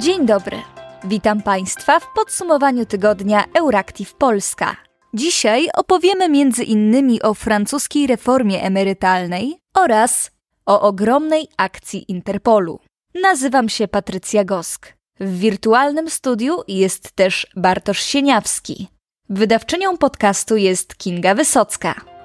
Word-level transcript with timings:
Dzień 0.00 0.26
dobry. 0.26 0.62
Witam 1.04 1.42
Państwa 1.42 2.00
w 2.00 2.12
podsumowaniu 2.14 2.86
tygodnia 2.86 3.44
Euractiv 3.58 4.14
Polska. 4.14 4.76
Dzisiaj 5.14 5.68
opowiemy 5.74 6.28
między 6.28 6.64
innymi 6.64 7.22
o 7.22 7.34
francuskiej 7.34 8.06
reformie 8.06 8.62
emerytalnej 8.62 9.58
oraz 9.76 10.30
o 10.66 10.80
ogromnej 10.80 11.48
akcji 11.56 12.04
Interpolu. 12.12 12.80
Nazywam 13.22 13.68
się 13.68 13.88
Patrycja 13.88 14.44
Gosk. 14.44 14.92
W 15.20 15.38
wirtualnym 15.38 16.10
studiu 16.10 16.56
jest 16.68 17.12
też 17.12 17.46
Bartosz 17.56 18.02
Sieniawski. 18.02 18.88
Wydawczynią 19.28 19.96
podcastu 19.96 20.56
jest 20.56 20.96
Kinga 20.96 21.34
Wysocka. 21.34 22.19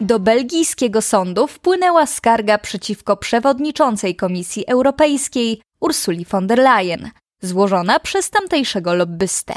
Do 0.00 0.18
belgijskiego 0.18 1.02
sądu 1.02 1.46
wpłynęła 1.46 2.06
skarga 2.06 2.58
przeciwko 2.58 3.16
przewodniczącej 3.16 4.16
Komisji 4.16 4.66
Europejskiej 4.66 5.62
Ursuli 5.80 6.24
von 6.24 6.46
der 6.46 6.58
Leyen, 6.58 7.10
złożona 7.42 8.00
przez 8.00 8.30
tamtejszego 8.30 8.94
lobbystę. 8.94 9.54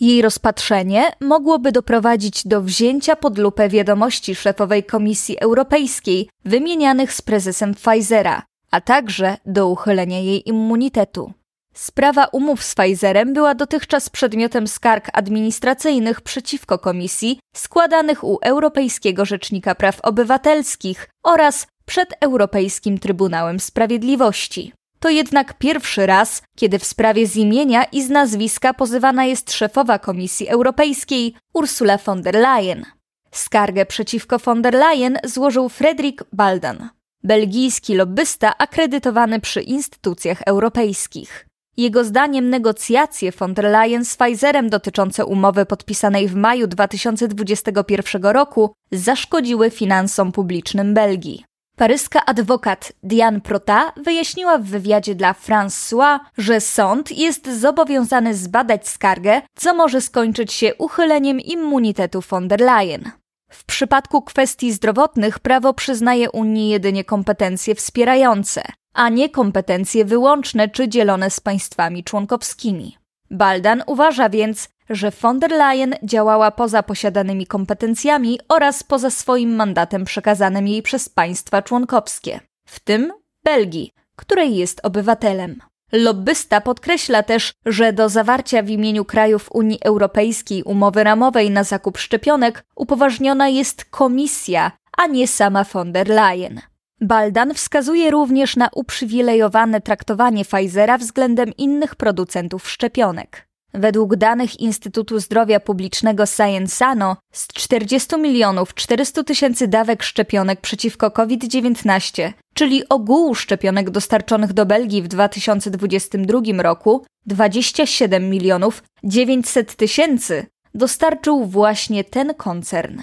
Jej 0.00 0.22
rozpatrzenie 0.22 1.12
mogłoby 1.20 1.72
doprowadzić 1.72 2.46
do 2.46 2.62
wzięcia 2.62 3.16
pod 3.16 3.38
lupę 3.38 3.68
wiadomości 3.68 4.34
szefowej 4.34 4.84
Komisji 4.84 5.38
Europejskiej 5.38 6.28
wymienianych 6.44 7.12
z 7.12 7.22
prezesem 7.22 7.74
Pfizera, 7.74 8.42
a 8.70 8.80
także 8.80 9.36
do 9.46 9.68
uchylenia 9.68 10.18
jej 10.18 10.48
immunitetu. 10.48 11.32
Sprawa 11.78 12.24
umów 12.24 12.62
z 12.64 12.74
Pfizerem 12.74 13.32
była 13.32 13.54
dotychczas 13.54 14.10
przedmiotem 14.10 14.68
skarg 14.68 15.08
administracyjnych 15.12 16.20
przeciwko 16.20 16.78
komisji 16.78 17.40
składanych 17.56 18.24
u 18.24 18.38
Europejskiego 18.42 19.24
Rzecznika 19.24 19.74
Praw 19.74 20.00
Obywatelskich 20.00 21.08
oraz 21.22 21.66
przed 21.86 22.14
Europejskim 22.20 22.98
Trybunałem 22.98 23.60
Sprawiedliwości. 23.60 24.72
To 25.00 25.08
jednak 25.08 25.58
pierwszy 25.58 26.06
raz, 26.06 26.42
kiedy 26.56 26.78
w 26.78 26.84
sprawie 26.84 27.26
z 27.26 27.36
imienia 27.36 27.84
i 27.84 28.02
z 28.02 28.10
nazwiska 28.10 28.74
pozywana 28.74 29.24
jest 29.24 29.52
szefowa 29.52 29.98
Komisji 29.98 30.48
Europejskiej 30.48 31.34
Ursula 31.54 31.98
von 31.98 32.22
der 32.22 32.34
Leyen. 32.34 32.84
Skargę 33.30 33.86
przeciwko 33.86 34.38
von 34.38 34.62
der 34.62 34.74
Leyen 34.74 35.18
złożył 35.24 35.68
Fredrik 35.68 36.24
Baldan, 36.32 36.88
belgijski 37.24 37.94
lobbysta 37.94 38.58
akredytowany 38.58 39.40
przy 39.40 39.60
instytucjach 39.60 40.42
europejskich. 40.46 41.47
Jego 41.78 42.04
zdaniem 42.04 42.50
negocjacje 42.50 43.32
von 43.32 43.54
der 43.54 43.64
Leyen 43.64 44.04
z 44.04 44.16
Pfizerem 44.16 44.70
dotyczące 44.70 45.26
umowy 45.26 45.66
podpisanej 45.66 46.28
w 46.28 46.34
maju 46.34 46.66
2021 46.66 48.22
roku 48.22 48.74
zaszkodziły 48.92 49.70
finansom 49.70 50.32
publicznym 50.32 50.94
Belgii. 50.94 51.44
Paryska 51.76 52.26
adwokat 52.26 52.92
Diane 53.02 53.40
Prota 53.40 53.92
wyjaśniła 53.96 54.58
w 54.58 54.62
wywiadzie 54.62 55.14
dla 55.14 55.32
François, 55.32 56.18
że 56.38 56.60
sąd 56.60 57.18
jest 57.18 57.60
zobowiązany 57.60 58.34
zbadać 58.34 58.88
skargę, 58.88 59.42
co 59.56 59.74
może 59.74 60.00
skończyć 60.00 60.52
się 60.52 60.74
uchyleniem 60.74 61.40
immunitetu 61.40 62.20
von 62.30 62.48
der 62.48 62.60
Leyen. 62.60 63.10
W 63.50 63.64
przypadku 63.64 64.22
kwestii 64.22 64.72
zdrowotnych 64.72 65.38
prawo 65.38 65.74
przyznaje 65.74 66.30
Unii 66.30 66.68
jedynie 66.70 67.04
kompetencje 67.04 67.74
wspierające, 67.74 68.62
a 68.98 69.08
nie 69.08 69.28
kompetencje 69.28 70.04
wyłączne 70.04 70.68
czy 70.68 70.88
dzielone 70.88 71.30
z 71.30 71.40
państwami 71.40 72.04
członkowskimi. 72.04 72.96
Baldan 73.30 73.82
uważa 73.86 74.28
więc, 74.28 74.68
że 74.90 75.10
von 75.10 75.38
der 75.38 75.50
Leyen 75.50 75.94
działała 76.02 76.50
poza 76.50 76.82
posiadanymi 76.82 77.46
kompetencjami 77.46 78.40
oraz 78.48 78.82
poza 78.82 79.10
swoim 79.10 79.56
mandatem 79.56 80.04
przekazanym 80.04 80.68
jej 80.68 80.82
przez 80.82 81.08
państwa 81.08 81.62
członkowskie, 81.62 82.40
w 82.68 82.80
tym 82.80 83.12
Belgii, 83.44 83.92
której 84.16 84.56
jest 84.56 84.80
obywatelem. 84.82 85.60
Lobbysta 85.92 86.60
podkreśla 86.60 87.22
też, 87.22 87.52
że 87.66 87.92
do 87.92 88.08
zawarcia 88.08 88.62
w 88.62 88.68
imieniu 88.68 89.04
krajów 89.04 89.48
Unii 89.52 89.78
Europejskiej 89.84 90.62
umowy 90.62 91.04
ramowej 91.04 91.50
na 91.50 91.64
zakup 91.64 91.98
szczepionek 91.98 92.64
upoważniona 92.76 93.48
jest 93.48 93.84
komisja, 93.84 94.72
a 94.96 95.06
nie 95.06 95.28
sama 95.28 95.64
von 95.64 95.92
der 95.92 96.08
Leyen. 96.08 96.60
Baldan 97.00 97.54
wskazuje 97.54 98.10
również 98.10 98.56
na 98.56 98.68
uprzywilejowane 98.74 99.80
traktowanie 99.80 100.44
Pfizera 100.44 100.98
względem 100.98 101.52
innych 101.56 101.96
producentów 101.96 102.70
szczepionek. 102.70 103.48
Według 103.74 104.16
danych 104.16 104.60
Instytutu 104.60 105.20
Zdrowia 105.20 105.60
Publicznego 105.60 106.26
Sciensano 106.26 107.16
z 107.32 107.46
40 107.46 108.16
milionów 108.16 108.74
400 108.74 109.24
tysięcy 109.24 109.68
dawek 109.68 110.02
szczepionek 110.02 110.60
przeciwko 110.60 111.10
COVID-19, 111.10 112.32
czyli 112.54 112.88
ogółu 112.88 113.34
szczepionek 113.34 113.90
dostarczonych 113.90 114.52
do 114.52 114.66
Belgii 114.66 115.02
w 115.02 115.08
2022 115.08 116.62
roku, 116.62 117.06
27 117.26 118.30
milionów 118.30 118.82
900 119.04 119.76
tysięcy 119.76 120.46
dostarczył 120.74 121.44
właśnie 121.44 122.04
ten 122.04 122.34
koncern. 122.34 123.00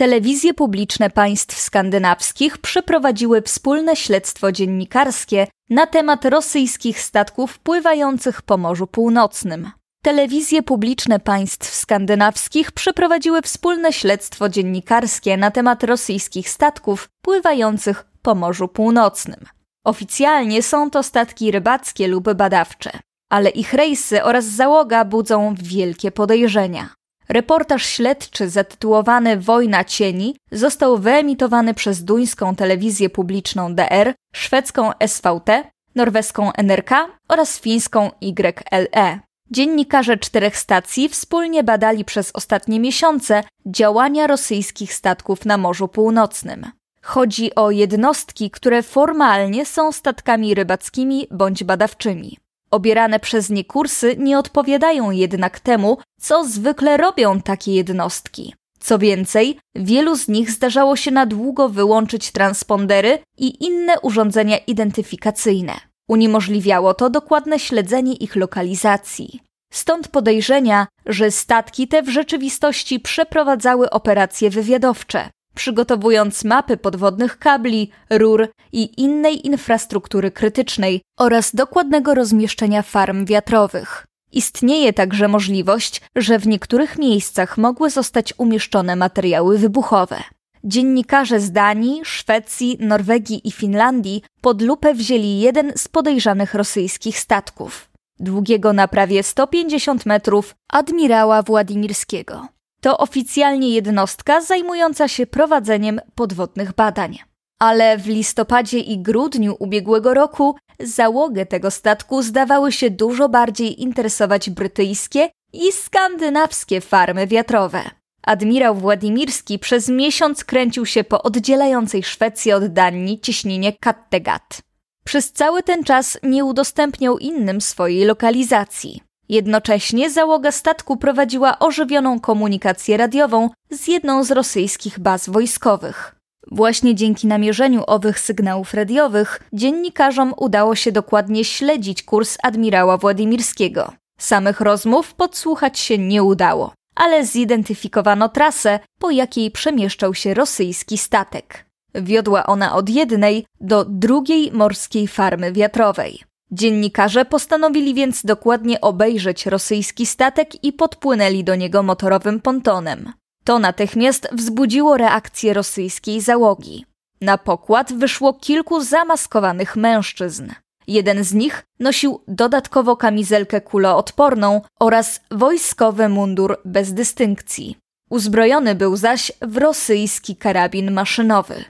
Telewizje 0.00 0.54
publiczne 0.54 1.10
państw 1.10 1.60
skandynawskich 1.60 2.58
przeprowadziły 2.58 3.42
wspólne 3.42 3.96
śledztwo 3.96 4.52
dziennikarskie 4.52 5.46
na 5.70 5.86
temat 5.86 6.24
rosyjskich 6.24 7.00
statków 7.00 7.58
pływających 7.58 8.42
po 8.42 8.56
Morzu 8.56 8.86
Północnym. 8.86 9.70
Telewizje 10.02 10.62
publiczne 10.62 11.18
państw 11.18 11.74
skandynawskich 11.74 12.72
przeprowadziły 12.72 13.42
wspólne 13.42 13.92
śledztwo 13.92 14.48
dziennikarskie 14.48 15.36
na 15.36 15.50
temat 15.50 15.84
rosyjskich 15.84 16.48
statków 16.48 17.08
pływających 17.22 18.04
po 18.22 18.34
Morzu 18.34 18.68
Północnym. 18.68 19.40
Oficjalnie 19.84 20.62
są 20.62 20.90
to 20.90 21.02
statki 21.02 21.50
rybackie 21.50 22.08
lub 22.08 22.32
badawcze, 22.32 22.90
ale 23.30 23.50
ich 23.50 23.72
rejsy 23.72 24.24
oraz 24.24 24.44
załoga 24.44 25.04
budzą 25.04 25.54
wielkie 25.58 26.12
podejrzenia. 26.12 26.99
Reportaż 27.30 27.86
śledczy 27.86 28.48
zatytułowany 28.48 29.36
Wojna 29.36 29.84
cieni 29.84 30.36
został 30.52 30.98
wyemitowany 30.98 31.74
przez 31.74 32.04
duńską 32.04 32.56
telewizję 32.56 33.10
publiczną 33.10 33.74
DR, 33.74 34.14
szwedzką 34.34 34.90
SVT, 35.06 35.70
norweską 35.94 36.52
NRK 36.52 37.08
oraz 37.28 37.60
fińską 37.60 38.10
YLE. 38.20 39.20
Dziennikarze 39.50 40.16
czterech 40.16 40.56
stacji 40.56 41.08
wspólnie 41.08 41.64
badali 41.64 42.04
przez 42.04 42.30
ostatnie 42.34 42.80
miesiące 42.80 43.42
działania 43.66 44.26
rosyjskich 44.26 44.94
statków 44.94 45.44
na 45.44 45.58
Morzu 45.58 45.88
Północnym. 45.88 46.66
Chodzi 47.02 47.54
o 47.54 47.70
jednostki, 47.70 48.50
które 48.50 48.82
formalnie 48.82 49.66
są 49.66 49.92
statkami 49.92 50.54
rybackimi 50.54 51.26
bądź 51.30 51.64
badawczymi. 51.64 52.38
Obierane 52.70 53.20
przez 53.20 53.50
nie 53.50 53.64
kursy 53.64 54.16
nie 54.18 54.38
odpowiadają 54.38 55.10
jednak 55.10 55.60
temu, 55.60 55.98
co 56.20 56.44
zwykle 56.44 56.96
robią 56.96 57.40
takie 57.40 57.74
jednostki. 57.74 58.54
Co 58.80 58.98
więcej, 58.98 59.58
wielu 59.74 60.16
z 60.16 60.28
nich 60.28 60.50
zdarzało 60.50 60.96
się 60.96 61.10
na 61.10 61.26
długo 61.26 61.68
wyłączyć 61.68 62.32
transpondery 62.32 63.18
i 63.38 63.64
inne 63.64 64.00
urządzenia 64.00 64.58
identyfikacyjne. 64.58 65.72
Uniemożliwiało 66.08 66.94
to 66.94 67.10
dokładne 67.10 67.58
śledzenie 67.58 68.14
ich 68.14 68.36
lokalizacji. 68.36 69.40
Stąd 69.72 70.08
podejrzenia, 70.08 70.86
że 71.06 71.30
statki 71.30 71.88
te 71.88 72.02
w 72.02 72.08
rzeczywistości 72.08 73.00
przeprowadzały 73.00 73.90
operacje 73.90 74.50
wywiadowcze, 74.50 75.30
przygotowując 75.54 76.44
mapy 76.44 76.76
podwodnych 76.76 77.38
kabli, 77.38 77.90
rur 78.10 78.48
i 78.72 79.02
innej 79.02 79.46
infrastruktury 79.46 80.30
krytycznej 80.30 81.02
oraz 81.18 81.54
dokładnego 81.54 82.14
rozmieszczenia 82.14 82.82
farm 82.82 83.24
wiatrowych. 83.24 84.06
Istnieje 84.32 84.92
także 84.92 85.28
możliwość, 85.28 86.00
że 86.16 86.38
w 86.38 86.46
niektórych 86.46 86.98
miejscach 86.98 87.58
mogły 87.58 87.90
zostać 87.90 88.34
umieszczone 88.38 88.96
materiały 88.96 89.58
wybuchowe. 89.58 90.22
Dziennikarze 90.64 91.40
z 91.40 91.52
Danii, 91.52 92.00
Szwecji, 92.04 92.76
Norwegii 92.80 93.48
i 93.48 93.52
Finlandii 93.52 94.22
pod 94.40 94.62
lupę 94.62 94.94
wzięli 94.94 95.40
jeden 95.40 95.72
z 95.76 95.88
podejrzanych 95.88 96.54
rosyjskich 96.54 97.18
statków, 97.18 97.90
długiego 98.18 98.72
na 98.72 98.88
prawie 98.88 99.22
150 99.22 100.06
metrów, 100.06 100.54
admirała 100.68 101.42
Władimirskiego. 101.42 102.48
To 102.80 102.98
oficjalnie 102.98 103.70
jednostka 103.70 104.40
zajmująca 104.40 105.08
się 105.08 105.26
prowadzeniem 105.26 106.00
podwodnych 106.14 106.72
badań. 106.72 107.18
Ale 107.58 107.98
w 107.98 108.06
listopadzie 108.06 108.78
i 108.78 108.98
grudniu 108.98 109.56
ubiegłego 109.58 110.14
roku 110.14 110.56
załogę 110.80 111.46
tego 111.46 111.70
statku 111.70 112.22
zdawały 112.22 112.72
się 112.72 112.90
dużo 112.90 113.28
bardziej 113.28 113.82
interesować 113.82 114.50
brytyjskie 114.50 115.28
i 115.52 115.72
skandynawskie 115.72 116.80
farmy 116.80 117.26
wiatrowe. 117.26 117.82
Admirał 118.22 118.74
Władimirski 118.74 119.58
przez 119.58 119.88
miesiąc 119.88 120.44
kręcił 120.44 120.86
się 120.86 121.04
po 121.04 121.22
oddzielającej 121.22 122.02
Szwecję 122.02 122.56
od 122.56 122.66
Danii 122.66 123.20
cieśninie 123.20 123.72
Kattegat. 123.72 124.62
Przez 125.04 125.32
cały 125.32 125.62
ten 125.62 125.84
czas 125.84 126.18
nie 126.22 126.44
udostępniał 126.44 127.18
innym 127.18 127.60
swojej 127.60 128.04
lokalizacji. 128.04 129.00
Jednocześnie 129.30 130.10
załoga 130.10 130.52
statku 130.52 130.96
prowadziła 130.96 131.58
ożywioną 131.58 132.20
komunikację 132.20 132.96
radiową 132.96 133.50
z 133.70 133.88
jedną 133.88 134.24
z 134.24 134.30
rosyjskich 134.30 134.98
baz 134.98 135.28
wojskowych. 135.28 136.16
Właśnie 136.50 136.94
dzięki 136.94 137.26
namierzeniu 137.26 137.84
owych 137.86 138.20
sygnałów 138.20 138.74
radiowych 138.74 139.40
dziennikarzom 139.52 140.34
udało 140.36 140.74
się 140.74 140.92
dokładnie 140.92 141.44
śledzić 141.44 142.02
kurs 142.02 142.38
admirała 142.42 142.96
Władimirskiego. 142.96 143.92
Samych 144.18 144.60
rozmów 144.60 145.14
podsłuchać 145.14 145.78
się 145.78 145.98
nie 145.98 146.22
udało, 146.22 146.72
ale 146.94 147.24
zidentyfikowano 147.26 148.28
trasę, 148.28 148.80
po 148.98 149.10
jakiej 149.10 149.50
przemieszczał 149.50 150.14
się 150.14 150.34
rosyjski 150.34 150.98
statek. 150.98 151.66
Wiodła 151.94 152.46
ona 152.46 152.74
od 152.74 152.88
jednej 152.88 153.46
do 153.60 153.84
drugiej 153.84 154.52
morskiej 154.52 155.08
farmy 155.08 155.52
wiatrowej. 155.52 156.29
Dziennikarze 156.52 157.24
postanowili 157.24 157.94
więc 157.94 158.24
dokładnie 158.24 158.80
obejrzeć 158.80 159.46
rosyjski 159.46 160.06
statek 160.06 160.64
i 160.64 160.72
podpłynęli 160.72 161.44
do 161.44 161.54
niego 161.54 161.82
motorowym 161.82 162.40
pontonem. 162.40 163.12
To 163.44 163.58
natychmiast 163.58 164.28
wzbudziło 164.32 164.96
reakcję 164.96 165.54
rosyjskiej 165.54 166.20
załogi. 166.20 166.86
Na 167.20 167.38
pokład 167.38 167.92
wyszło 167.92 168.32
kilku 168.32 168.80
zamaskowanych 168.80 169.76
mężczyzn. 169.76 170.50
Jeden 170.86 171.24
z 171.24 171.34
nich 171.34 171.62
nosił 171.80 172.20
dodatkowo 172.28 172.96
kamizelkę 172.96 173.60
kuloodporną 173.60 174.60
oraz 174.80 175.20
wojskowy 175.30 176.08
mundur 176.08 176.60
bez 176.64 176.94
dystynkcji. 176.94 177.76
Uzbrojony 178.10 178.74
był 178.74 178.96
zaś 178.96 179.32
w 179.42 179.56
rosyjski 179.56 180.36
karabin 180.36 180.90
maszynowy. 180.90 181.64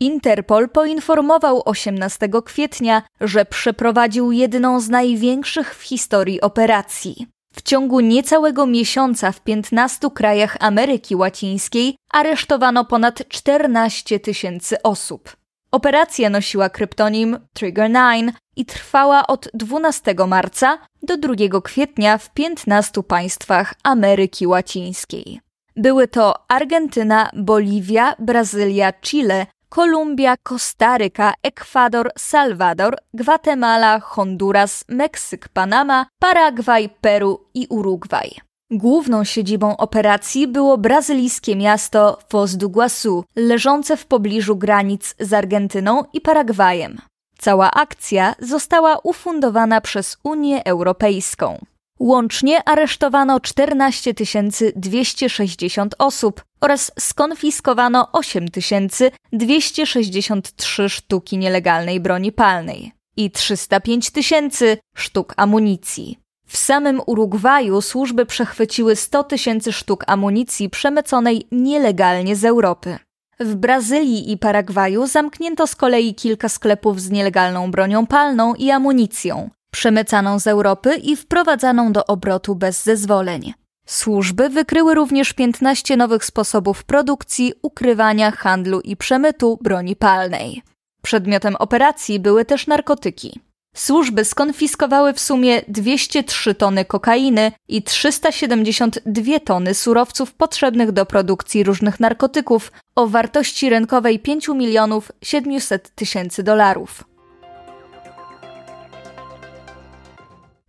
Interpol 0.00 0.68
poinformował 0.68 1.62
18 1.64 2.28
kwietnia, 2.44 3.02
że 3.20 3.44
przeprowadził 3.44 4.32
jedną 4.32 4.80
z 4.80 4.88
największych 4.88 5.74
w 5.74 5.82
historii 5.82 6.40
operacji. 6.40 7.26
W 7.54 7.62
ciągu 7.62 8.00
niecałego 8.00 8.66
miesiąca 8.66 9.32
w 9.32 9.40
15 9.40 10.10
krajach 10.14 10.56
Ameryki 10.60 11.16
Łacińskiej 11.16 11.96
aresztowano 12.12 12.84
ponad 12.84 13.28
14 13.28 14.20
tysięcy 14.20 14.82
osób. 14.82 15.36
Operacja 15.72 16.30
nosiła 16.30 16.68
kryptonim 16.68 17.38
Trigger 17.52 17.90
9 17.92 18.32
i 18.56 18.64
trwała 18.64 19.26
od 19.26 19.48
12 19.54 20.14
marca 20.28 20.78
do 21.02 21.16
2 21.16 21.60
kwietnia 21.64 22.18
w 22.18 22.30
15 22.34 23.02
państwach 23.02 23.74
Ameryki 23.82 24.46
Łacińskiej. 24.46 25.40
Były 25.76 26.08
to 26.08 26.34
Argentyna, 26.48 27.30
Boliwia, 27.36 28.14
Brazylia, 28.18 28.92
Chile, 28.92 29.46
Kolumbia, 29.70 30.36
Kostaryka, 30.42 31.34
Ekwador, 31.42 32.10
Salwador, 32.18 32.96
Gwatemala, 33.14 34.00
Honduras, 34.00 34.84
Meksyk, 34.88 35.48
Panama, 35.48 36.06
Paragwaj, 36.18 36.88
Peru 37.00 37.40
i 37.54 37.66
Urugwaj. 37.70 38.30
Główną 38.70 39.24
siedzibą 39.24 39.76
operacji 39.76 40.48
było 40.48 40.78
brazylijskie 40.78 41.56
miasto 41.56 42.18
Foz 42.28 42.56
do 42.56 42.66
Iguaçu, 42.66 43.24
leżące 43.36 43.96
w 43.96 44.06
pobliżu 44.06 44.56
granic 44.56 45.14
z 45.20 45.32
Argentyną 45.32 46.04
i 46.12 46.20
Paragwajem. 46.20 46.98
Cała 47.38 47.70
akcja 47.70 48.34
została 48.38 48.98
ufundowana 49.02 49.80
przez 49.80 50.16
Unię 50.24 50.64
Europejską. 50.64 51.58
Łącznie 51.98 52.68
aresztowano 52.68 53.40
14 53.40 54.14
260 54.76 55.94
osób 55.98 56.42
oraz 56.60 56.92
skonfiskowano 56.98 58.08
8 58.12 58.46
263 59.32 60.88
sztuki 60.88 61.38
nielegalnej 61.38 62.00
broni 62.00 62.32
palnej 62.32 62.92
i 63.16 63.30
305 63.30 64.10
tysięcy 64.10 64.78
sztuk 64.96 65.34
amunicji. 65.36 66.18
W 66.46 66.56
samym 66.56 67.00
Urugwaju 67.06 67.80
służby 67.80 68.26
przechwyciły 68.26 68.96
100 68.96 69.24
tysięcy 69.24 69.72
sztuk 69.72 70.04
amunicji 70.06 70.70
przemyconej 70.70 71.46
nielegalnie 71.52 72.36
z 72.36 72.44
Europy. 72.44 72.98
W 73.40 73.54
Brazylii 73.54 74.32
i 74.32 74.38
Paragwaju 74.38 75.06
zamknięto 75.06 75.66
z 75.66 75.76
kolei 75.76 76.14
kilka 76.14 76.48
sklepów 76.48 77.00
z 77.00 77.10
nielegalną 77.10 77.70
bronią 77.70 78.06
palną 78.06 78.54
i 78.54 78.70
amunicją, 78.70 79.50
przemycaną 79.70 80.38
z 80.38 80.46
Europy 80.46 80.94
i 80.96 81.16
wprowadzaną 81.16 81.92
do 81.92 82.06
obrotu 82.06 82.54
bez 82.54 82.82
zezwoleń. 82.82 83.52
Służby 83.90 84.48
wykryły 84.48 84.94
również 84.94 85.32
15 85.32 85.96
nowych 85.96 86.24
sposobów 86.24 86.84
produkcji, 86.84 87.52
ukrywania, 87.62 88.30
handlu 88.30 88.80
i 88.80 88.96
przemytu 88.96 89.58
broni 89.62 89.96
palnej. 89.96 90.62
Przedmiotem 91.02 91.56
operacji 91.56 92.20
były 92.20 92.44
też 92.44 92.66
narkotyki. 92.66 93.40
Służby 93.76 94.24
skonfiskowały 94.24 95.12
w 95.12 95.20
sumie 95.20 95.62
203 95.68 96.54
tony 96.54 96.84
kokainy 96.84 97.52
i 97.68 97.82
372 97.82 99.40
tony 99.44 99.74
surowców 99.74 100.34
potrzebnych 100.34 100.92
do 100.92 101.06
produkcji 101.06 101.64
różnych 101.64 102.00
narkotyków 102.00 102.72
o 102.94 103.06
wartości 103.06 103.70
rynkowej 103.70 104.18
5 104.18 104.48
milionów 104.48 105.12
700 105.22 105.94
tysięcy 105.94 106.42
dolarów. 106.42 107.04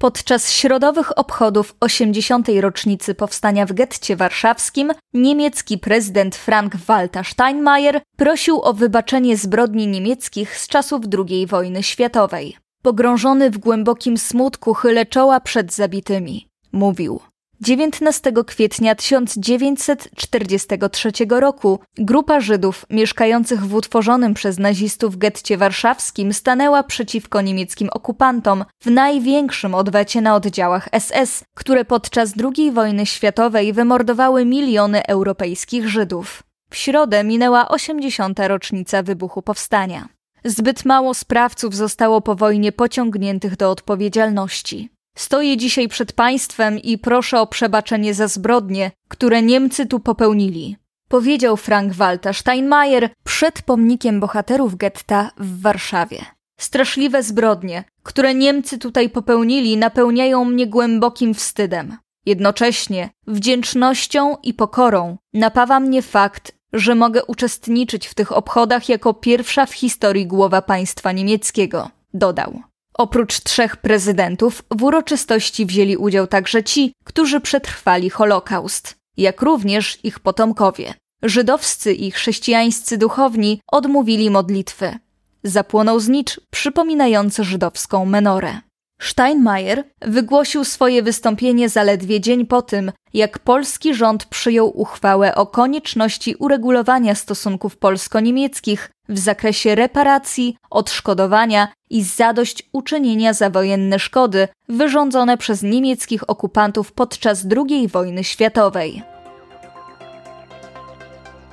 Podczas 0.01 0.51
środowych 0.51 1.17
obchodów 1.17 1.75
80. 1.79 2.47
rocznicy 2.61 3.15
powstania 3.15 3.65
w 3.65 3.73
getcie 3.73 4.15
warszawskim 4.15 4.91
niemiecki 5.13 5.77
prezydent 5.77 6.35
Frank-Walter 6.35 7.25
Steinmeier 7.25 8.01
prosił 8.17 8.61
o 8.61 8.73
wybaczenie 8.73 9.37
zbrodni 9.37 9.87
niemieckich 9.87 10.57
z 10.57 10.67
czasów 10.67 11.01
II 11.17 11.47
wojny 11.47 11.83
światowej. 11.83 12.57
Pogrążony 12.81 13.51
w 13.51 13.57
głębokim 13.57 14.17
smutku 14.17 14.73
chylę 14.73 15.05
czoła 15.05 15.39
przed 15.39 15.73
zabitymi. 15.73 16.47
Mówił: 16.71 17.19
19 17.61 18.31
kwietnia 18.47 18.95
1943 18.95 21.11
roku 21.29 21.79
grupa 21.97 22.39
Żydów 22.39 22.85
mieszkających 22.89 23.65
w 23.65 23.75
utworzonym 23.75 24.33
przez 24.33 24.59
nazistów 24.59 25.17
getcie 25.17 25.57
warszawskim 25.57 26.33
stanęła 26.33 26.83
przeciwko 26.83 27.41
niemieckim 27.41 27.89
okupantom 27.93 28.65
w 28.83 28.91
największym 28.91 29.75
odwecie 29.75 30.21
na 30.21 30.35
oddziałach 30.35 30.89
SS, 30.99 31.43
które 31.53 31.85
podczas 31.85 32.33
II 32.57 32.71
wojny 32.71 33.05
światowej 33.05 33.73
wymordowały 33.73 34.45
miliony 34.45 35.07
europejskich 35.07 35.89
Żydów. 35.89 36.43
W 36.69 36.75
środę 36.75 37.23
minęła 37.23 37.67
80. 37.67 38.39
rocznica 38.39 39.03
wybuchu 39.03 39.41
powstania. 39.41 40.07
Zbyt 40.45 40.85
mało 40.85 41.13
sprawców 41.13 41.75
zostało 41.75 42.21
po 42.21 42.35
wojnie 42.35 42.71
pociągniętych 42.71 43.57
do 43.57 43.71
odpowiedzialności. 43.71 44.89
Stoję 45.15 45.57
dzisiaj 45.57 45.87
przed 45.87 46.13
państwem 46.13 46.79
i 46.79 46.97
proszę 46.97 47.41
o 47.41 47.47
przebaczenie 47.47 48.13
za 48.13 48.27
zbrodnie, 48.27 48.91
które 49.07 49.41
Niemcy 49.41 49.85
tu 49.85 49.99
popełnili. 49.99 50.77
Powiedział 51.07 51.57
Frank 51.57 51.93
Walter 51.93 52.35
Steinmeier 52.35 53.09
przed 53.23 53.61
pomnikiem 53.61 54.19
bohaterów 54.19 54.75
getta 54.75 55.31
w 55.37 55.61
Warszawie. 55.61 56.25
Straszliwe 56.59 57.23
zbrodnie, 57.23 57.83
które 58.03 58.35
Niemcy 58.35 58.77
tutaj 58.77 59.09
popełnili, 59.09 59.77
napełniają 59.77 60.45
mnie 60.45 60.67
głębokim 60.67 61.33
wstydem. 61.33 61.97
Jednocześnie 62.25 63.09
wdzięcznością 63.27 64.37
i 64.43 64.53
pokorą 64.53 65.17
napawa 65.33 65.79
mnie 65.79 66.01
fakt, 66.01 66.51
że 66.73 66.95
mogę 66.95 67.25
uczestniczyć 67.25 68.07
w 68.07 68.13
tych 68.13 68.31
obchodach 68.31 68.89
jako 68.89 69.13
pierwsza 69.13 69.65
w 69.65 69.73
historii 69.73 70.27
głowa 70.27 70.61
państwa 70.61 71.11
niemieckiego, 71.11 71.89
dodał. 72.13 72.61
Oprócz 73.01 73.39
trzech 73.39 73.77
prezydentów 73.77 74.63
w 74.71 74.83
uroczystości 74.83 75.65
wzięli 75.65 75.97
udział 75.97 76.27
także 76.27 76.63
ci, 76.63 76.93
którzy 77.03 77.39
przetrwali 77.39 78.09
Holokaust, 78.09 78.95
jak 79.17 79.41
również 79.41 79.99
ich 80.03 80.19
potomkowie. 80.19 80.93
Żydowscy 81.23 81.93
i 81.93 82.11
chrześcijańscy 82.11 82.97
duchowni 82.97 83.61
odmówili 83.71 84.29
modlitwy. 84.29 84.97
Zapłonął 85.43 85.99
znicz 85.99 86.41
przypominający 86.49 87.43
żydowską 87.43 88.05
menorę. 88.05 88.61
Steinmeier 89.01 89.83
wygłosił 90.01 90.65
swoje 90.65 91.03
wystąpienie 91.03 91.69
zaledwie 91.69 92.21
dzień 92.21 92.45
po 92.45 92.61
tym, 92.61 92.91
jak 93.13 93.39
polski 93.39 93.95
rząd 93.95 94.25
przyjął 94.25 94.79
uchwałę 94.79 95.35
o 95.35 95.45
konieczności 95.45 96.35
uregulowania 96.35 97.15
stosunków 97.15 97.77
polsko-niemieckich 97.77 98.91
w 99.09 99.19
zakresie 99.19 99.75
reparacji, 99.75 100.57
odszkodowania 100.69 101.67
i 101.89 102.03
zadośćuczynienia 102.03 103.33
za 103.33 103.49
wojenne 103.49 103.99
szkody 103.99 104.47
wyrządzone 104.69 105.37
przez 105.37 105.63
niemieckich 105.63 106.29
okupantów 106.29 106.91
podczas 106.91 107.45
II 107.57 107.87
wojny 107.87 108.23
światowej. 108.23 109.03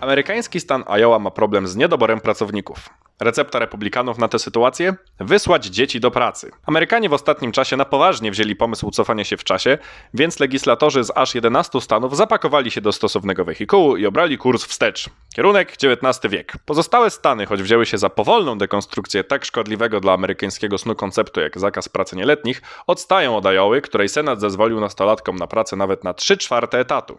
Amerykański 0.00 0.60
stan 0.60 0.84
Iowa 0.88 1.18
ma 1.18 1.30
problem 1.30 1.68
z 1.68 1.76
niedoborem 1.76 2.20
pracowników. 2.20 2.90
Recepta 3.20 3.58
republikanów 3.58 4.18
na 4.18 4.28
tę 4.28 4.38
sytuację? 4.38 4.94
Wysłać 5.20 5.64
dzieci 5.66 6.00
do 6.00 6.10
pracy. 6.10 6.50
Amerykanie 6.66 7.08
w 7.08 7.12
ostatnim 7.12 7.52
czasie 7.52 7.76
na 7.76 7.84
poważnie 7.84 8.30
wzięli 8.30 8.56
pomysł 8.56 8.90
cofania 8.90 9.24
się 9.24 9.36
w 9.36 9.44
czasie, 9.44 9.78
więc 10.14 10.40
legislatorzy 10.40 11.04
z 11.04 11.12
aż 11.14 11.34
11 11.34 11.80
stanów 11.80 12.16
zapakowali 12.16 12.70
się 12.70 12.80
do 12.80 12.92
stosownego 12.92 13.44
wehikułu 13.44 13.96
i 13.96 14.06
obrali 14.06 14.38
kurs 14.38 14.64
wstecz. 14.64 15.10
Kierunek 15.34 15.72
XIX 15.82 16.32
wiek. 16.32 16.52
Pozostałe 16.66 17.10
stany, 17.10 17.46
choć 17.46 17.62
wzięły 17.62 17.86
się 17.86 17.98
za 17.98 18.10
powolną 18.10 18.58
dekonstrukcję 18.58 19.24
tak 19.24 19.44
szkodliwego 19.44 20.00
dla 20.00 20.12
amerykańskiego 20.12 20.78
snu 20.78 20.94
konceptu 20.94 21.40
jak 21.40 21.58
zakaz 21.58 21.88
pracy 21.88 22.16
nieletnich, 22.16 22.62
odstają 22.86 23.36
od 23.36 23.46
Iowy, 23.46 23.80
której 23.80 24.08
Senat 24.08 24.40
zezwolił 24.40 24.80
nastolatkom 24.80 25.36
na 25.36 25.46
pracę 25.46 25.76
nawet 25.76 26.04
na 26.04 26.14
3 26.14 26.36
czwarte 26.36 26.78
etatu. 26.78 27.18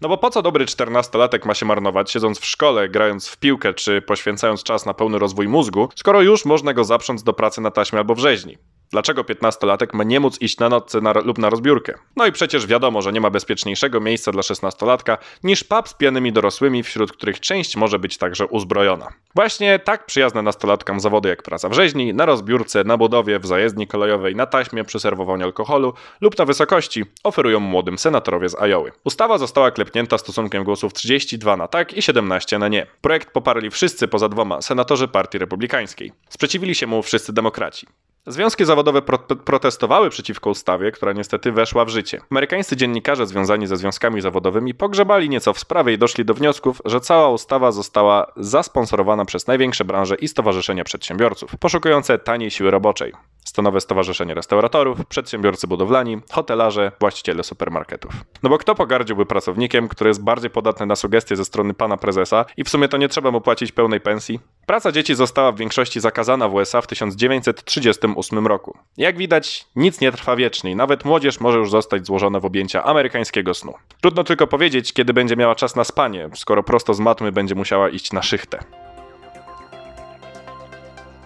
No 0.00 0.08
bo 0.08 0.18
po 0.18 0.30
co 0.30 0.42
dobry 0.42 0.66
czternastolatek 0.66 1.46
ma 1.46 1.54
się 1.54 1.66
marnować, 1.66 2.10
siedząc 2.10 2.40
w 2.40 2.46
szkole, 2.46 2.88
grając 2.88 3.28
w 3.28 3.36
piłkę 3.36 3.74
czy 3.74 4.02
poświęcając 4.02 4.62
czas 4.62 4.86
na 4.86 4.94
pełny 4.94 5.18
rozwój 5.18 5.48
mózgu, 5.48 5.88
skoro 5.94 6.22
już 6.22 6.44
można 6.44 6.74
go 6.74 6.84
zaprząc 6.84 7.22
do 7.22 7.32
pracy 7.32 7.60
na 7.60 7.70
taśmie 7.70 7.98
albo 7.98 8.14
w 8.14 8.18
rzeźni? 8.18 8.58
Dlaczego 8.92 9.22
15-latek 9.22 9.86
ma 9.92 10.04
nie 10.04 10.20
móc 10.20 10.40
iść 10.40 10.58
na 10.58 10.68
nocce 10.68 11.00
na, 11.00 11.12
lub 11.12 11.38
na 11.38 11.50
rozbiórkę? 11.50 11.94
No 12.16 12.26
i 12.26 12.32
przecież 12.32 12.66
wiadomo, 12.66 13.02
że 13.02 13.12
nie 13.12 13.20
ma 13.20 13.30
bezpieczniejszego 13.30 14.00
miejsca 14.00 14.32
dla 14.32 14.42
16-latka 14.42 15.18
niż 15.44 15.64
pub 15.64 15.88
z 15.88 15.94
pijanymi 15.94 16.32
dorosłymi, 16.32 16.82
wśród 16.82 17.12
których 17.12 17.40
część 17.40 17.76
może 17.76 17.98
być 17.98 18.18
także 18.18 18.46
uzbrojona. 18.46 19.08
Właśnie 19.34 19.78
tak 19.78 20.06
przyjazne 20.06 20.42
nastolatkom 20.42 21.00
zawody 21.00 21.28
jak 21.28 21.42
praca 21.42 21.68
w 21.68 21.72
rzeźni, 21.72 22.14
na 22.14 22.26
rozbiórce, 22.26 22.84
na 22.84 22.96
budowie, 22.96 23.38
w 23.38 23.46
zajezdni 23.46 23.86
kolejowej, 23.86 24.36
na 24.36 24.46
taśmie 24.46 24.84
przy 24.84 25.00
serwowaniu 25.00 25.44
alkoholu 25.44 25.94
lub 26.20 26.38
na 26.38 26.44
wysokości 26.44 27.04
oferują 27.24 27.60
młodym 27.60 27.98
senatorowie 27.98 28.48
z 28.48 28.54
Ajoły. 28.54 28.92
Ustawa 29.04 29.38
została 29.38 29.70
klepnięta 29.70 30.18
stosunkiem 30.18 30.64
głosów 30.64 30.92
32 30.92 31.56
na 31.56 31.68
tak 31.68 31.94
i 31.94 32.02
17 32.02 32.58
na 32.58 32.68
nie. 32.68 32.86
Projekt 33.00 33.30
poparli 33.30 33.70
wszyscy 33.70 34.08
poza 34.08 34.28
dwoma 34.28 34.62
senatorzy 34.62 35.08
Partii 35.08 35.38
Republikańskiej. 35.38 36.12
Sprzeciwili 36.28 36.74
się 36.74 36.86
mu 36.86 37.02
wszyscy 37.02 37.32
demokraci. 37.32 37.86
Związki 38.26 38.64
zawodowe 38.64 39.02
pro 39.02 39.18
protestowały 39.18 40.10
przeciwko 40.10 40.50
ustawie, 40.50 40.92
która 40.92 41.12
niestety 41.12 41.52
weszła 41.52 41.84
w 41.84 41.88
życie. 41.88 42.20
Amerykańscy 42.30 42.76
dziennikarze 42.76 43.26
związani 43.26 43.66
ze 43.66 43.76
związkami 43.76 44.20
zawodowymi 44.20 44.74
pogrzebali 44.74 45.28
nieco 45.28 45.52
w 45.52 45.58
sprawie 45.58 45.92
i 45.92 45.98
doszli 45.98 46.24
do 46.24 46.34
wniosków, 46.34 46.82
że 46.84 47.00
cała 47.00 47.28
ustawa 47.28 47.72
została 47.72 48.32
zasponsorowana 48.36 49.24
przez 49.24 49.46
największe 49.46 49.84
branże 49.84 50.14
i 50.14 50.28
stowarzyszenia 50.28 50.84
przedsiębiorców, 50.84 51.56
poszukujące 51.56 52.18
taniej 52.18 52.50
siły 52.50 52.70
roboczej. 52.70 53.12
Stanowe 53.44 53.80
Stowarzyszenie 53.80 54.34
Restauratorów, 54.34 55.06
przedsiębiorcy 55.06 55.66
budowlani, 55.66 56.20
hotelarze, 56.30 56.92
właściciele 57.00 57.42
supermarketów. 57.42 58.12
No 58.42 58.50
bo 58.50 58.58
kto 58.58 58.74
pogardziłby 58.74 59.26
pracownikiem, 59.26 59.88
który 59.88 60.10
jest 60.10 60.22
bardziej 60.22 60.50
podatny 60.50 60.86
na 60.86 60.96
sugestie 60.96 61.36
ze 61.36 61.44
strony 61.44 61.74
pana 61.74 61.96
prezesa 61.96 62.44
i 62.56 62.64
w 62.64 62.68
sumie 62.68 62.88
to 62.88 62.96
nie 62.96 63.08
trzeba 63.08 63.30
mu 63.30 63.40
płacić 63.40 63.72
pełnej 63.72 64.00
pensji? 64.00 64.40
Praca 64.66 64.92
dzieci 64.92 65.14
została 65.14 65.52
w 65.52 65.56
większości 65.56 66.00
zakazana 66.00 66.48
w 66.48 66.54
USA 66.54 66.80
w 66.80 66.86
1938 66.86 68.46
roku. 68.46 68.78
Jak 68.96 69.16
widać, 69.16 69.66
nic 69.76 70.00
nie 70.00 70.12
trwa 70.12 70.36
wiecznie 70.36 70.70
i 70.70 70.76
nawet 70.76 71.04
młodzież 71.04 71.40
może 71.40 71.58
już 71.58 71.70
zostać 71.70 72.06
złożona 72.06 72.40
w 72.40 72.44
objęcia 72.44 72.84
amerykańskiego 72.84 73.54
snu. 73.54 73.74
Trudno 74.00 74.24
tylko 74.24 74.46
powiedzieć, 74.46 74.92
kiedy 74.92 75.12
będzie 75.12 75.36
miała 75.36 75.54
czas 75.54 75.76
na 75.76 75.84
spanie, 75.84 76.28
skoro 76.34 76.62
prosto 76.62 76.94
z 76.94 77.00
matmy 77.00 77.32
będzie 77.32 77.54
musiała 77.54 77.88
iść 77.88 78.12
na 78.12 78.22
szychtę. 78.22 78.81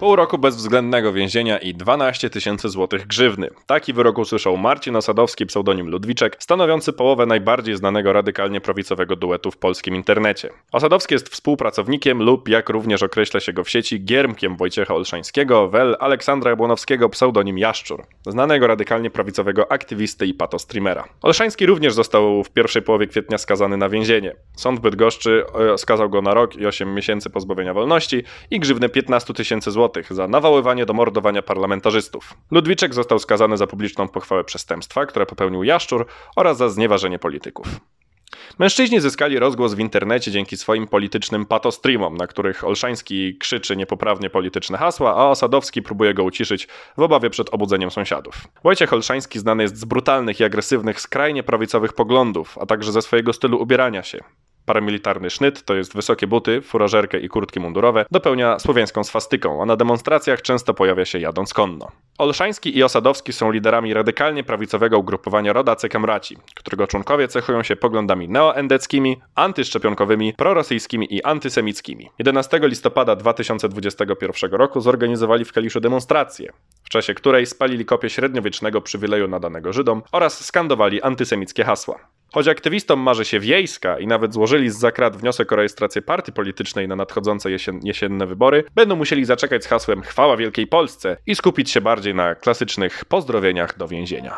Pół 0.00 0.16
roku 0.16 0.38
bezwzględnego 0.38 1.12
więzienia 1.12 1.58
i 1.58 1.74
12 1.74 2.30
tysięcy 2.30 2.68
złotych 2.68 3.06
grzywny. 3.06 3.50
Taki 3.66 3.92
wyrok 3.92 4.18
usłyszał 4.18 4.56
Marcin 4.56 4.96
Osadowski, 4.96 5.46
pseudonim 5.46 5.88
Ludwiczek, 5.88 6.36
stanowiący 6.38 6.92
połowę 6.92 7.26
najbardziej 7.26 7.76
znanego 7.76 8.12
radykalnie 8.12 8.60
prawicowego 8.60 9.16
duetu 9.16 9.50
w 9.50 9.56
polskim 9.56 9.94
internecie. 9.94 10.50
Osadowski 10.72 11.14
jest 11.14 11.28
współpracownikiem 11.28 12.22
lub, 12.22 12.48
jak 12.48 12.68
również 12.68 13.02
określa 13.02 13.40
się 13.40 13.52
go 13.52 13.64
w 13.64 13.70
sieci, 13.70 14.04
giermkiem 14.04 14.56
Wojciecha 14.56 14.94
Olszańskiego, 14.94 15.68
wel 15.68 15.96
Aleksandra 16.00 16.50
Jabłonowskiego, 16.50 17.08
pseudonim 17.08 17.58
Jaszczur, 17.58 18.04
znanego 18.26 18.66
radykalnie 18.66 19.10
prawicowego 19.10 19.72
aktywisty 19.72 20.26
i 20.26 20.34
patostreamera. 20.34 21.04
Olszański 21.22 21.66
również 21.66 21.92
został 21.94 22.44
w 22.44 22.50
pierwszej 22.50 22.82
połowie 22.82 23.06
kwietnia 23.06 23.38
skazany 23.38 23.76
na 23.76 23.88
więzienie. 23.88 24.36
Sąd 24.56 24.80
Bydgoszczy 24.80 25.44
e, 25.72 25.78
skazał 25.78 26.10
go 26.10 26.22
na 26.22 26.34
rok 26.34 26.56
i 26.56 26.66
8 26.66 26.94
miesięcy 26.94 27.30
pozbawienia 27.30 27.74
wolności 27.74 28.22
i 28.50 28.60
grzywnę 28.60 28.88
15 28.88 29.34
tysięcy 29.34 29.70
złotych 29.70 29.85
za 30.10 30.28
nawoływanie 30.28 30.86
do 30.86 30.92
mordowania 30.92 31.42
parlamentarzystów. 31.42 32.34
Ludwiczek 32.50 32.94
został 32.94 33.18
skazany 33.18 33.56
za 33.56 33.66
publiczną 33.66 34.08
pochwałę 34.08 34.44
przestępstwa, 34.44 35.06
które 35.06 35.26
popełnił 35.26 35.64
Jaszczur 35.64 36.06
oraz 36.36 36.56
za 36.56 36.68
znieważenie 36.68 37.18
polityków. 37.18 37.66
Mężczyźni 38.58 39.00
zyskali 39.00 39.38
rozgłos 39.38 39.74
w 39.74 39.78
internecie 39.78 40.30
dzięki 40.30 40.56
swoim 40.56 40.86
politycznym 40.86 41.46
patostreamom, 41.46 42.16
na 42.16 42.26
których 42.26 42.64
Olszański 42.64 43.38
krzyczy 43.38 43.76
niepoprawnie 43.76 44.30
polityczne 44.30 44.78
hasła, 44.78 45.16
a 45.16 45.24
Osadowski 45.24 45.82
próbuje 45.82 46.14
go 46.14 46.24
uciszyć 46.24 46.68
w 46.96 47.02
obawie 47.02 47.30
przed 47.30 47.54
obudzeniem 47.54 47.90
sąsiadów. 47.90 48.34
Wojciech 48.64 48.92
Olszański 48.92 49.38
znany 49.38 49.62
jest 49.62 49.76
z 49.76 49.84
brutalnych 49.84 50.40
i 50.40 50.44
agresywnych, 50.44 51.00
skrajnie 51.00 51.42
prawicowych 51.42 51.92
poglądów, 51.92 52.58
a 52.58 52.66
także 52.66 52.92
ze 52.92 53.02
swojego 53.02 53.32
stylu 53.32 53.62
ubierania 53.62 54.02
się. 54.02 54.24
Paramilitarny 54.66 55.30
sznyt, 55.30 55.64
to 55.64 55.74
jest 55.74 55.94
wysokie 55.94 56.26
buty, 56.26 56.62
furażerkę 56.62 57.20
i 57.20 57.28
kurtki 57.28 57.60
mundurowe, 57.60 58.06
dopełnia 58.10 58.58
słowiańską 58.58 59.04
swastyką, 59.04 59.62
a 59.62 59.66
na 59.66 59.76
demonstracjach 59.76 60.42
często 60.42 60.74
pojawia 60.74 61.04
się 61.04 61.18
jadąc 61.18 61.54
konno. 61.54 61.92
Olszański 62.18 62.78
i 62.78 62.82
Osadowski 62.82 63.32
są 63.32 63.50
liderami 63.50 63.94
radykalnie 63.94 64.44
prawicowego 64.44 64.98
ugrupowania 64.98 65.52
Rodacy 65.52 65.88
Kamraci, 65.88 66.36
którego 66.54 66.86
członkowie 66.86 67.28
cechują 67.28 67.62
się 67.62 67.76
poglądami 67.76 68.28
neoendeckimi, 68.28 69.16
antyszczepionkowymi, 69.34 70.34
prorosyjskimi 70.34 71.14
i 71.14 71.22
antysemickimi. 71.22 72.10
11 72.18 72.60
listopada 72.62 73.16
2021 73.16 74.50
roku 74.50 74.80
zorganizowali 74.80 75.44
w 75.44 75.52
Kaliszu 75.52 75.80
demonstrację, 75.80 76.52
w 76.84 76.88
czasie 76.88 77.14
której 77.14 77.46
spalili 77.46 77.84
kopię 77.84 78.10
średniowiecznego 78.10 78.80
przywileju 78.80 79.28
nadanego 79.28 79.72
Żydom 79.72 80.02
oraz 80.12 80.44
skandowali 80.44 81.02
antysemickie 81.02 81.64
hasła. 81.64 81.98
Choć 82.32 82.48
aktywistom 82.48 83.00
marzy 83.00 83.24
się 83.24 83.40
wiejska 83.40 83.98
i 83.98 84.06
nawet 84.06 84.34
złożyli 84.34 84.70
z 84.70 84.78
zakrat 84.78 85.16
wniosek 85.16 85.52
o 85.52 85.56
rejestrację 85.56 86.02
partii 86.02 86.32
politycznej 86.32 86.88
na 86.88 86.96
nadchodzące 86.96 87.50
jesien 87.50 87.80
jesienne 87.82 88.26
wybory, 88.26 88.64
będą 88.74 88.96
musieli 88.96 89.24
zaczekać 89.24 89.64
z 89.64 89.66
hasłem 89.66 90.02
Chwała 90.02 90.36
Wielkiej 90.36 90.66
Polsce 90.66 91.16
i 91.26 91.34
skupić 91.34 91.70
się 91.70 91.80
bardziej 91.80 92.14
na 92.14 92.34
klasycznych 92.34 93.04
pozdrowieniach 93.04 93.78
do 93.78 93.88
więzienia. 93.88 94.36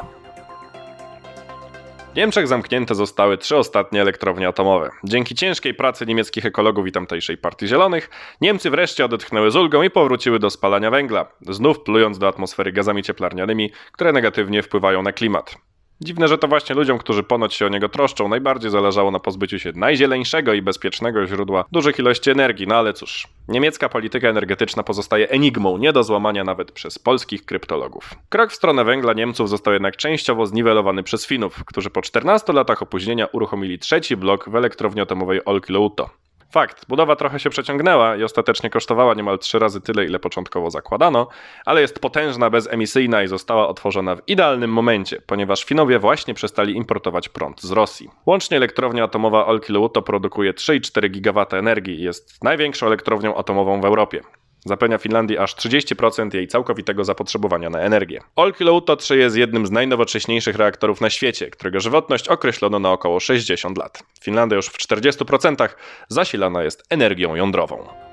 W 2.13 2.17
Niemczech 2.17 2.49
zamknięte 2.49 2.95
zostały 2.95 3.39
trzy 3.39 3.57
ostatnie 3.57 4.03
elektrownie 4.03 4.49
atomowe. 4.49 4.91
Dzięki 5.05 5.35
ciężkiej 5.35 5.75
pracy 5.75 6.07
niemieckich 6.07 6.47
ekologów 6.47 6.87
i 6.87 6.93
tamtejszej 6.93 7.37
Partii 7.37 7.69
Zielonych, 7.69 8.11
Niemcy 8.41 8.71
wreszcie 8.71 9.05
odetchnęły 9.05 9.51
z 9.51 9.57
ulgą 9.57 9.83
i 9.83 9.91
powróciły 9.91 10.39
do 10.39 10.51
spalania 10.51 10.91
węgla, 10.91 11.27
znów 11.41 11.81
plując 11.81 12.19
do 12.19 12.29
atmosfery 12.29 12.73
gazami 12.73 13.03
cieplarnianymi, 13.03 13.71
które 13.93 14.13
negatywnie 14.13 14.63
wpływają 14.63 15.03
na 15.03 15.13
klimat. 15.13 15.68
Dziwne, 16.01 16.29
że 16.29 16.39
to 16.39 16.49
właśnie 16.49 16.75
ludziom, 16.75 16.99
którzy 16.99 17.23
ponoć 17.23 17.55
się 17.55 17.67
o 17.67 17.69
niego 17.69 17.89
troszczą, 17.89 18.29
najbardziej 18.29 18.71
zależało 18.71 19.11
na 19.11 19.21
pozbyciu 19.21 19.59
się 19.59 19.73
najzieleńszego 19.75 20.55
i 20.55 20.63
bezpiecznego 20.63 21.27
źródła 21.27 21.65
dużych 21.73 21.99
ilości 21.99 22.31
energii, 22.31 22.67
no 22.67 22.75
ale 22.75 22.93
cóż, 22.93 23.29
niemiecka 23.49 23.89
polityka 23.89 24.29
energetyczna 24.29 24.83
pozostaje 24.83 25.29
enigmą, 25.29 25.79
nie 25.79 25.93
do 25.93 26.05
złamania 26.05 26.45
nawet 26.45 26.73
przez 26.73 26.99
polskich 26.99 27.45
kryptologów. 27.45 28.15
Krok 28.29 28.51
w 28.53 28.55
stronę 28.55 28.85
węgla 28.85 29.13
Niemców 29.13 29.49
został 29.49 29.73
jednak 29.73 29.97
częściowo 29.97 30.47
zniwelowany 30.47 31.03
przez 31.03 31.27
Finów, 31.27 31.65
którzy 31.65 31.91
po 31.91 32.03
14 32.03 32.53
latach 32.53 32.83
opóźnienia 32.83 33.27
uruchomili 33.27 33.79
trzeci 33.79 34.17
blok 34.17 34.51
w 34.51 34.57
elektrowni 34.57 35.01
atomowej 35.01 35.45
Olkilouto. 35.45 36.11
Fakt, 36.51 36.87
budowa 36.89 37.17
trochę 37.17 37.41
się 37.41 37.51
przeciągnęła 37.51 38.17
i 38.17 38.23
ostatecznie 38.23 38.71
kosztowała 38.71 39.15
niemal 39.15 39.39
trzy 39.39 39.59
razy 39.59 39.81
tyle, 39.81 40.05
ile 40.05 40.19
początkowo 40.19 40.71
zakładano, 40.71 41.29
ale 41.65 41.81
jest 41.81 41.99
potężna, 41.99 42.51
bezemisyjna 42.51 43.23
i 43.23 43.29
została 43.29 43.69
otworzona 43.69 44.17
w 44.17 44.23
idealnym 44.27 44.73
momencie, 44.73 45.23
ponieważ 45.27 45.65
Finowie 45.65 45.99
właśnie 45.99 46.35
przestali 46.35 46.77
importować 46.77 47.29
prąd 47.29 47.63
z 47.63 47.71
Rosji. 47.71 48.11
Łącznie 48.27 48.57
elektrownia 48.57 49.05
atomowa 49.05 49.47
Olkiluoto 49.47 50.03
produkuje 50.03 50.53
3,4 50.53 51.11
GW 51.11 51.57
energii 51.57 52.01
i 52.01 52.03
jest 52.03 52.45
największą 52.45 52.87
elektrownią 52.87 53.37
atomową 53.37 53.81
w 53.81 53.85
Europie. 53.85 54.21
Zapewnia 54.69 54.99
Finlandii 54.99 55.39
aż 55.39 55.55
30% 55.55 56.35
jej 56.35 56.49
całkowitego 56.49 57.05
zapotrzebowania 57.05 57.71
na 57.71 57.81
energię. 57.81 58.21
Olkilouto 58.37 58.97
3 58.97 59.17
jest 59.17 59.37
jednym 59.37 59.67
z 59.67 59.71
najnowocześniejszych 59.71 60.57
reaktorów 60.57 61.01
na 61.01 61.11
świecie, 61.11 61.51
którego 61.51 61.81
żywotność 61.81 62.29
określono 62.29 62.79
na 62.79 62.93
około 62.93 63.21
60 63.21 63.79
lat. 63.79 64.03
Finlandia 64.23 64.57
już 64.57 64.67
w 64.67 64.79
40% 64.79 65.69
zasilana 66.09 66.63
jest 66.63 66.85
energią 66.91 67.35
jądrową. 67.35 68.08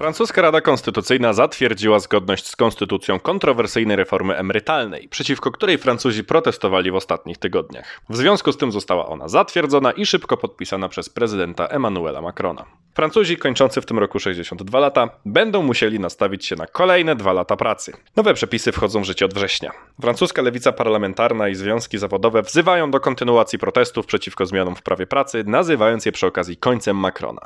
Francuska 0.00 0.42
Rada 0.42 0.60
Konstytucyjna 0.60 1.32
zatwierdziła 1.32 1.98
zgodność 1.98 2.46
z 2.46 2.56
konstytucją 2.56 3.20
kontrowersyjnej 3.20 3.96
reformy 3.96 4.36
emerytalnej, 4.36 5.08
przeciwko 5.08 5.50
której 5.50 5.78
Francuzi 5.78 6.24
protestowali 6.24 6.90
w 6.90 6.94
ostatnich 6.94 7.38
tygodniach. 7.38 8.00
W 8.08 8.16
związku 8.16 8.52
z 8.52 8.56
tym 8.56 8.72
została 8.72 9.06
ona 9.06 9.28
zatwierdzona 9.28 9.92
i 9.92 10.06
szybko 10.06 10.36
podpisana 10.36 10.88
przez 10.88 11.08
prezydenta 11.08 11.66
Emmanuela 11.66 12.20
Macrona. 12.20 12.64
Francuzi 12.94 13.36
kończący 13.36 13.80
w 13.80 13.86
tym 13.86 13.98
roku 13.98 14.18
62 14.18 14.78
lata 14.78 15.08
będą 15.24 15.62
musieli 15.62 16.00
nastawić 16.00 16.46
się 16.46 16.56
na 16.56 16.66
kolejne 16.66 17.16
dwa 17.16 17.32
lata 17.32 17.56
pracy. 17.56 17.92
Nowe 18.16 18.34
przepisy 18.34 18.72
wchodzą 18.72 19.00
w 19.00 19.04
życie 19.04 19.24
od 19.24 19.34
września. 19.34 19.72
Francuska 20.00 20.42
lewica 20.42 20.72
parlamentarna 20.72 21.48
i 21.48 21.54
związki 21.54 21.98
zawodowe 21.98 22.42
wzywają 22.42 22.90
do 22.90 23.00
kontynuacji 23.00 23.58
protestów 23.58 24.06
przeciwko 24.06 24.46
zmianom 24.46 24.76
w 24.76 24.82
prawie 24.82 25.06
pracy, 25.06 25.44
nazywając 25.46 26.06
je 26.06 26.12
przy 26.12 26.26
okazji 26.26 26.56
końcem 26.56 26.96
Macrona. 26.96 27.40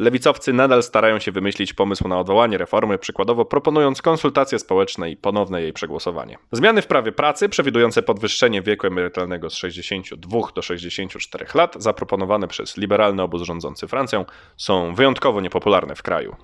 Lewicowcy 0.00 0.52
nadal 0.52 0.82
starają 0.82 1.18
się 1.18 1.32
wymyślić 1.32 1.72
pomysł 1.72 2.08
na 2.08 2.18
odwołanie 2.18 2.58
reformy, 2.58 2.98
przykładowo 2.98 3.44
proponując 3.44 4.02
konsultacje 4.02 4.58
społeczne 4.58 5.10
i 5.10 5.16
ponowne 5.16 5.62
jej 5.62 5.72
przegłosowanie. 5.72 6.38
Zmiany 6.52 6.82
w 6.82 6.86
prawie 6.86 7.12
pracy, 7.12 7.48
przewidujące 7.48 8.02
podwyższenie 8.02 8.62
wieku 8.62 8.86
emerytalnego 8.86 9.50
z 9.50 9.54
62 9.54 10.38
do 10.54 10.62
64 10.62 11.46
lat, 11.54 11.74
zaproponowane 11.78 12.48
przez 12.48 12.76
liberalny 12.76 13.22
obóz 13.22 13.42
rządzący 13.42 13.88
Francją, 13.88 14.24
są 14.56 14.94
wyjątkowo 14.94 15.40
niepopularne 15.40 15.94
w 15.94 16.02
kraju. 16.02 16.36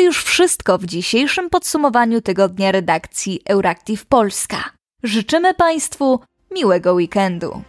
już 0.00 0.24
wszystko 0.24 0.78
w 0.78 0.86
dzisiejszym 0.86 1.50
podsumowaniu 1.50 2.20
tygodnia 2.20 2.72
redakcji 2.72 3.40
Euractiv 3.48 4.06
Polska. 4.06 4.70
Życzymy 5.02 5.54
Państwu 5.54 6.20
miłego 6.50 6.92
weekendu. 6.92 7.62